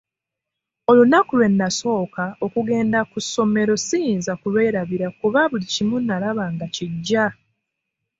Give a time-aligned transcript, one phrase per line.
[0.89, 7.25] Olunaku lwe nasooka okugenda ku ssomero siyinza kulwerabira kuba buli kimu nalaba nga kiggya!